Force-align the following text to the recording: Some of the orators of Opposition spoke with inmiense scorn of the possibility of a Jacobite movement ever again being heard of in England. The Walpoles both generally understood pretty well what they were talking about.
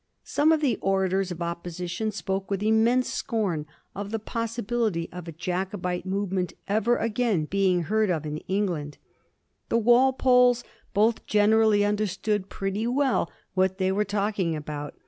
Some 0.23 0.51
of 0.51 0.61
the 0.61 0.77
orators 0.81 1.29
of 1.29 1.43
Opposition 1.43 2.09
spoke 2.11 2.49
with 2.49 2.61
inmiense 2.61 3.03
scorn 3.03 3.67
of 3.93 4.09
the 4.09 4.17
possibility 4.17 5.07
of 5.11 5.27
a 5.27 5.31
Jacobite 5.31 6.07
movement 6.07 6.53
ever 6.67 6.97
again 6.97 7.45
being 7.45 7.83
heard 7.83 8.09
of 8.09 8.25
in 8.25 8.37
England. 8.47 8.97
The 9.69 9.77
Walpoles 9.77 10.63
both 10.95 11.27
generally 11.27 11.85
understood 11.85 12.49
pretty 12.49 12.87
well 12.87 13.31
what 13.53 13.77
they 13.77 13.91
were 13.91 14.03
talking 14.03 14.55
about. 14.55 14.95